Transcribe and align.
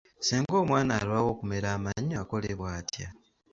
Singa 0.19 0.55
omwana 0.61 0.91
alwawo 0.99 1.27
okumera 1.33 1.67
amannyo 1.77 2.15
akolebwa 2.23 2.67
atya? 2.79 3.07